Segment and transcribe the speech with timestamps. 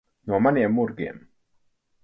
[0.31, 1.21] No maniem murgiem.